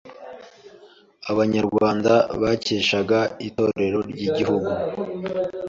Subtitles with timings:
[1.31, 4.71] Abanyarwanda bakeshaga Itorero ry’Igihugu.